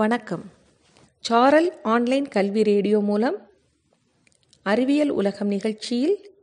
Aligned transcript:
வணக்கம். 0.00 0.44
சாரல் 1.20 1.80
ஆன்லைன் 1.82 2.28
கல்வி 2.28 2.62
ரேடியோ 2.62 3.00
மூலம் 3.00 3.50
அறிவியல் 4.62 5.08
உலகம் 5.08 5.48
நிகழ்ச்சியில் 5.48 6.34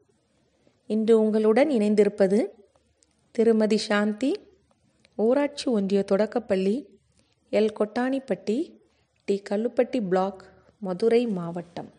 இன்று 0.86 1.20
உங்களுடன் 1.20 1.70
இணைந்திருப்பது 1.70 2.48
திருமதி 3.32 3.78
சாந்தி 3.78 4.32
ஊராட்சி 5.16 5.72
ஒன்றிய 5.72 6.04
தொடக்கப்பள்ளி 6.04 7.00
L. 7.52 7.70
Kottanipatti 7.80 8.58
T. 9.26 9.42
Kallupatti 9.50 10.08
block 10.08 10.44
Madurai 10.80 11.28
மாவட்டம். 11.28 11.90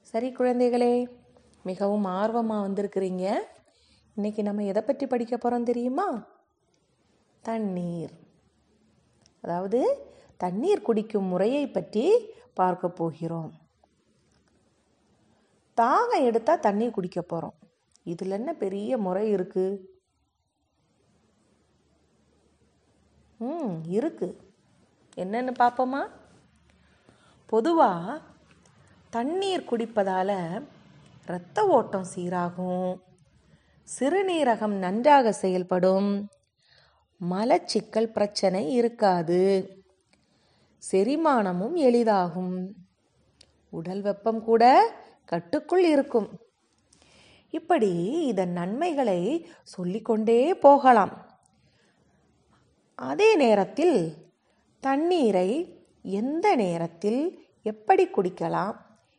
சரி 0.00 0.32
குழந்தைகளே 0.32 1.06
மிகவும் 1.62 2.04
ஆர்வமாக 2.04 2.68
வந்திருக்கிறீங்க. 2.68 3.34
இன்னைக்கு 4.14 4.42
நம்ம 4.42 4.64
எதை 4.64 4.82
பற்றி 4.82 5.06
படிக்க 5.06 5.36
போகிறோம் 5.36 5.64
தெரியுமா? 5.64 6.26
தண்ணீர். 7.40 8.20
அதாவது 9.44 9.80
தண்ணீர் 10.36 10.86
குடிக்கும் 10.86 11.30
முறையை 11.32 11.64
பற்றி 11.66 12.04
பார்க்க 12.54 12.88
போகிறோம். 12.88 13.50
தாகம் 15.78 16.26
எடுத்தால் 16.28 16.64
தண்ணி 16.66 16.86
குடிக்க 16.90 17.20
போகிறோம் 17.22 17.56
இதில் 18.06 18.36
என்ன 18.38 18.50
பெரிய 18.54 18.98
முறை 18.98 19.24
இருக்குது 19.36 19.80
ம் 23.40 23.76
இருக்குது 23.98 24.36
என்னென்னு 25.16 25.52
பார்ப்போமா? 25.58 26.02
பொதுவாக 27.52 28.20
தண்ணீர் 29.10 29.68
குடிப்பதால் 29.70 30.36
இரத்த 31.28 31.64
ஓட்டம் 31.66 32.06
சீராகும் 32.14 32.92
சிறுநீரகம் 33.88 34.76
நன்றாக 34.84 35.32
செயல்படும் 35.32 36.10
மலச்சிக்கல் 37.30 38.12
பிரச்சனை 38.12 38.72
இருக்காது. 38.72 39.40
செரிமானமும் 40.90 41.76
எளிதாகும். 41.76 42.68
உடல் 43.70 44.00
வெப்பம் 44.00 44.44
கூட 44.44 44.92
கட்டுக்குள் 45.24 45.84
இருக்கும். 45.84 46.40
இப்படி 47.50 48.10
இதன் 48.26 48.52
நன்மைகளை 48.52 49.48
சொல்லிக்கொண்டே 49.62 50.54
போகலாம். 50.54 51.40
அதே 52.94 53.36
நேரத்தில் 53.36 54.14
தண்ணீரை 54.80 55.80
எந்த 56.02 56.56
நேரத்தில் 56.56 57.46
எப்படி 57.62 58.08
குடிக்கலாம் 58.08 58.76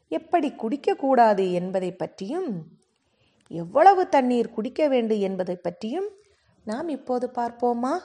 எப்படி 0.07 0.51
குடிக்கக்கூடாது 0.51 1.51
என்பதை 1.51 1.91
பற்றியும் 1.91 2.67
எவ்வளவு 3.47 4.09
தண்ணீர் 4.09 4.51
குடிக்க 4.51 4.87
வேண்டும் 4.87 5.19
என்பதை 5.19 5.55
பற்றியும் 5.55 6.09
நாம் 6.65 6.87
இப்போது 6.87 7.31
பார்ப்போமா? 7.35 7.99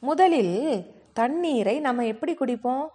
முதலில் 0.00 0.94
தண்ணீரை 1.12 1.80
நம்ம 1.80 2.06
எப்படி 2.06 2.34
குடிப்போம்? 2.34 2.86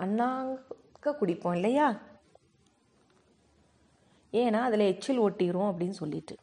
அண்ணாங்க 0.00 1.14
குடிப்போம் 1.20 1.54
இல்லையா? 1.54 2.00
ஏன்னா 4.32 4.60
அதில் 4.60 4.80
எச்சில் 4.80 5.20
ஒட்டிரும் 5.20 5.70
அப்படின்னு 5.70 5.90
சொல்லிட்டு. 5.90 6.34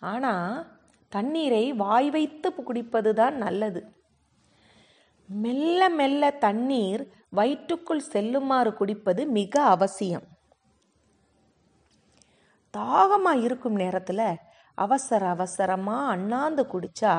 ஆனால் 0.00 0.66
தண்ணீரை 1.08 1.72
வாய் 1.72 2.10
வைத்து 2.10 2.54
குடிப்பது 2.54 3.14
தான் 3.14 3.36
நல்லது. 3.36 3.94
மெல்ல 5.26 5.88
மெல்ல 5.88 6.30
தண்ணீர் 6.30 7.12
வயிற்றுக்குள் 7.28 8.00
செல்லுமாறு 8.00 8.74
குடிப்பது 8.74 9.26
மிக 9.26 9.62
அவசியம். 9.62 10.35
தாகமாக 12.76 13.42
இருக்கும் 13.46 13.76
நேரத்தில் 13.82 14.26
அவசர 14.78 15.22
அவசரமாக 15.34 16.10
அண்ணாந்து 16.14 16.62
குடித்தா 16.72 17.14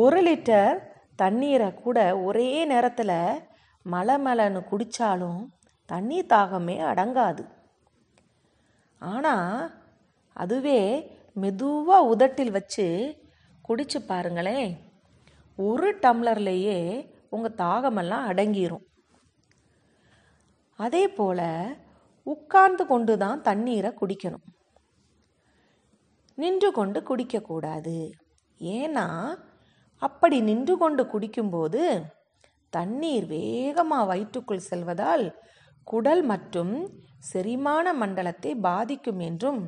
ஒரு 0.00 0.18
லிட்டர் 0.26 0.76
தண்ணீரை 1.22 1.68
கூட 1.84 1.98
ஒரே 2.26 2.50
நேரத்தில் 2.72 3.16
மலை 3.86 4.16
மலைன்னு 4.26 4.60
குடித்தாலும் 4.70 5.40
தண்ணீர் 5.90 6.30
தாகமே 6.32 6.76
அடங்காது. 6.90 7.44
ஆனால் 9.02 9.72
அதுவே 10.36 10.80
மெதுவாக 11.42 12.08
உதட்டில் 12.12 12.54
வச்சு 12.58 12.86
குடிச்சு 13.68 13.98
பாருங்களேன் 14.10 14.70
ஒரு 15.58 15.88
டம்ளர்லேயே 16.02 16.78
உங்கள் 17.34 17.58
தாகமெல்லாம் 17.62 18.28
அடங்கிரும். 18.30 18.84
அதே 20.78 21.04
போல் 21.18 21.46
உட்கார்ந்து 22.26 22.84
கொண்டு 22.86 23.14
தான் 23.18 23.40
தண்ணீரை 23.42 23.90
குடிக்கணும். 24.00 24.46
நின்று 26.38 26.70
கொண்டு 26.72 27.00
குடிக்கக்கூடாது. 27.00 27.96
ஏன்னா 28.60 29.06
அப்படி 30.02 30.36
நின்று 30.40 30.74
கொண்டு 30.76 31.02
குடிக்கும்போது 31.04 31.82
தண்ணீர் 32.72 33.26
வேகமாக 33.26 34.06
வயிற்றுக்குள் 34.06 34.66
செல்வதால் 34.70 35.24
குடல் 35.86 36.22
மற்றும் 36.22 36.74
செரிமான 37.20 37.92
மண்டலத்தை 37.92 38.54
பாதிக்கும் 38.60 39.20
என்றும் 39.20 39.62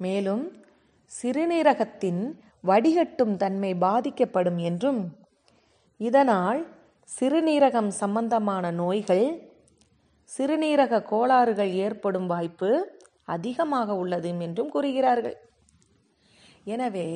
மேலும் 0.00 0.44
சிறுநீரகத்தின் 1.12 2.22
வடிகட்டும் 2.64 3.34
தன்மை 3.36 3.72
பாதிக்கப்படும் 3.74 4.58
என்றும் 4.58 5.00
இதனால் 6.00 6.60
சிறுநீரகம் 7.08 7.90
சம்பந்தமான 7.92 8.70
நோய்கள் 8.70 9.26
சிறுநீரக 10.38 11.02
கோளாறுகள் 11.02 11.72
ஏற்படும் 11.86 12.26
வாய்ப்பு 12.26 12.70
அதிகமாக 13.24 13.94
உள்ளது 13.94 14.30
என்றும் 14.46 14.70
கூறுகிறார்கள். 14.70 15.36
எனவே 16.64 17.08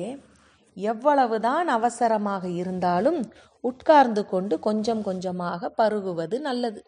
எவ்வளவுதான் 0.77 1.67
அவசரமாக 1.67 2.47
இருந்தாலும் 2.47 3.19
உட்கார்ந்து 3.63 4.25
கொண்டு 4.25 4.59
கொஞ்சம் 4.59 5.01
கொஞ்சமாக 5.01 5.69
பருகுவது 5.77 6.37
நல்லது. 6.39 6.81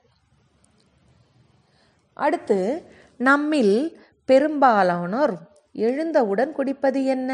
அடுத்து 2.13 2.59
நம்மில் 3.19 3.75
பெரும்பாலானோர் 4.29 5.33
எழுந்தவுடன் 5.87 6.51
குடிப்பது 6.51 7.05
என்ன? 7.05 7.31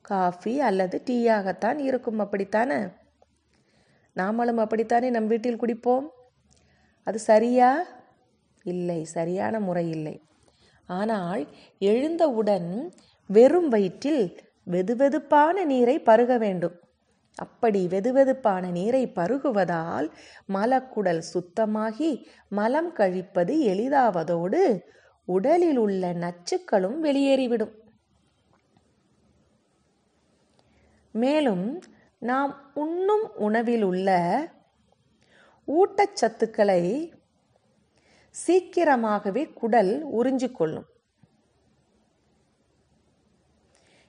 காஃபி 0.00 0.54
அல்லது 0.60 0.96
டீயாகத்தான் 1.06 1.78
இருக்கும். 1.78 2.18
அப்படித்தானே? 2.18 2.78
நாமளும் 4.16 4.60
அப்படித்தானே 4.64 5.10
நம் 5.10 5.26
வீட்டில் 5.26 5.60
குடிப்போம்? 5.62 6.06
அது 7.06 7.18
சரியா? 7.18 7.70
இல்லை 8.64 9.00
சரியான 9.16 9.60
முறை 9.60 9.86
இல்லை. 9.90 10.16
ஆனால் 10.88 11.42
எழுந்தவுடன் 11.78 12.70
வெறும் 13.30 13.68
வயிற்றில் 13.68 14.24
வெதுவெதுப்பான 14.70 15.64
நீரை 15.64 15.96
பருக 15.98 16.38
வேண்டும். 16.38 16.76
அப்படி 17.36 17.80
வெதுவெதுப்பான 17.86 18.64
நீரை 18.70 19.04
பருகுவதால் 19.06 20.08
மலக்குடல் 20.52 21.22
சுத்தமாகி 21.32 22.10
மலம் 22.48 22.92
கழிப்பது 22.92 23.54
எளிதாவதோடு 23.72 24.62
உடலில் 25.28 25.76
உள்ள 25.76 26.12
நச்சுக்களும் 26.14 26.98
வெளியேறிவிடும். 27.04 27.74
மேலும் 31.14 31.66
நாம் 32.22 32.52
உண்ணும் 32.74 33.26
உணவில் 33.36 33.82
உள்ள 33.82 34.08
ஊட்டச்சத்துக்களை 35.68 36.82
சீக்கிரமாகவே 38.34 39.42
குடல் 39.60 39.92
உறிஞ்சிக்கொள்ளும். 40.18 40.86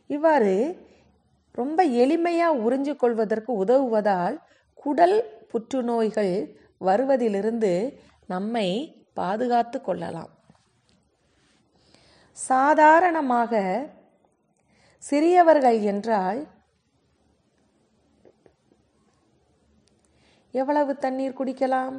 இவ்வாறு 0.08 0.56
ரொம்ப 1.52 1.80
எளிமையாக 2.04 2.62
உறிஞ்சு 2.66 2.96
கொள்வதற்கு 2.96 3.52
உதவுவதால் 3.66 4.36
குடல் 4.74 5.18
புற்றுநோய்கள் 5.52 6.34
வருவதிலிருந்து 6.78 7.72
நம்மை 8.28 8.68
பாதுகாத்து 9.14 9.78
கொள்ளலாம். 9.82 10.32
சாதாரணமாக 12.38 13.54
சிறியவர்கள் 15.04 15.80
என்றால் 15.94 16.42
எவ்வளவு 20.52 20.92
தண்ணீர் 20.98 21.38
குடிக்கலாம்? 21.40 21.96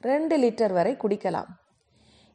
ரெண்டு 0.00 0.34
லிட்டர் 0.38 0.72
வரை 0.72 0.92
குடிக்கலாம். 1.02 1.50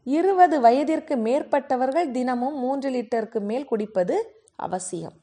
இருபது 0.04 0.62
வயதிற்கு 0.62 1.16
மேற்பட்டவர்கள் 1.16 2.12
தினமும் 2.12 2.58
மூன்று 2.64 2.90
லிட்டருக்கு 2.90 3.40
மேல் 3.40 3.66
குடிப்பது 3.66 4.16
அவசியம். 4.56 5.16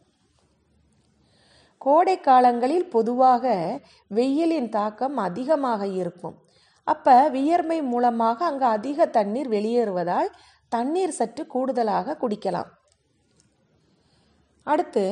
கோடை 1.78 2.20
காலங்களில் 2.20 2.88
பொதுவாக 2.88 3.54
வெயிலின் 4.06 4.68
தாக்கம் 4.68 5.16
அதிகமாக 5.16 5.86
இருக்கும். 5.86 6.36
அப்ப 6.84 7.28
வியர்மை 7.28 7.82
மூலமாக 7.82 8.44
அங்கு 8.44 8.64
அதிக 8.64 9.06
தண்ணீர் 9.06 9.48
வெளியேறுவதால் 9.48 10.30
தண்ணீர் 10.68 11.16
சற்று 11.18 11.46
கூடுதலாக 11.46 12.16
குடிக்கலாம். 12.22 12.70
அடுத்து 14.62 15.04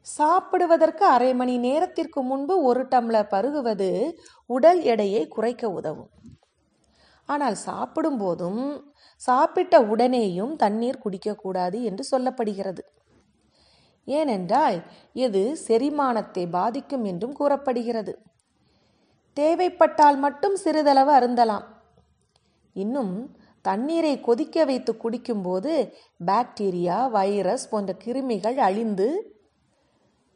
சாப்பிடுவதற்கு 0.00 1.04
அரை 1.06 1.34
மணி 1.34 1.58
நேரத்திற்கு 1.58 2.22
முன்பு 2.22 2.62
ஒரு 2.62 2.82
டம்ளர் 2.84 3.32
பருகுவது 3.34 4.12
உடல் 4.46 4.82
எடையை 4.82 5.28
குறைக்க 5.28 5.70
உதவும். 5.70 6.10
ஆனால் 7.26 7.54
சாப்பிடும் 7.54 8.16
போதும் 8.16 8.84
சாப்பிட்ட 9.16 9.80
உடனேயும் 9.80 10.56
தண்ணீர் 10.56 11.02
குடிக்கக்கூடாது 11.04 11.82
என்று 11.82 12.04
சொல்லப்படுகிறது. 12.10 12.82
ஏனென்றால் 14.04 14.76
இது 15.12 15.58
செரிமானத்தை 15.68 16.50
பாதிக்கும் 16.50 17.04
என்றும் 17.04 17.32
கூறப்படுகிறது. 17.32 18.18
தேவைப்பட்டால் 19.34 20.16
மட்டும் 20.16 20.56
சிறிதளவு 20.56 21.12
அருந்தலாம். 21.18 21.64
இன்னும் 22.72 23.36
தண்ணீரை 23.62 24.20
கொதிக்க 24.20 24.64
வைத்து 24.64 24.92
குடிக்கும்போது 24.92 25.72
பாக்டீரியா 26.26 27.10
வைரஸ் 27.10 27.68
போன்ற 27.68 27.96
கிருமிகள் 28.04 28.56
அழிந்து 28.56 29.08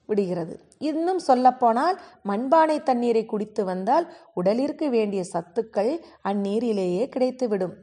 விடுகிறது. 0.07 0.55
இன்னும் 0.79 1.19
சொல்லப்போனால் 1.19 2.01
மண்பானை 2.25 2.83
தண்ணீரை 2.83 3.27
குடித்து 3.27 3.65
வந்தால் 3.65 4.07
உடலிற்கு 4.35 4.89
வேண்டிய 4.91 5.25
சத்துக்கள் 5.33 5.93
அந்நீரிலேயே 6.25 7.05
கிடைத்துவிடும். 7.15 7.75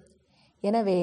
எனவே 0.61 1.01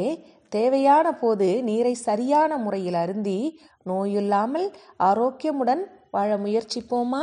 தேவையான 0.48 1.12
போது 1.12 1.62
நீரை 1.62 1.94
சரியான 1.94 2.58
முறையில் 2.58 2.94
அருந்தி 2.94 3.60
நோயில்லாமல் 3.88 4.72
ஆரோக்கியமுடன் 4.98 5.84
வாழ 6.10 6.36
முயற்சிப்போமா? 6.36 7.22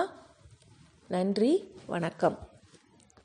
நன்றி 1.07 1.73
வணக்கம். 1.85 2.48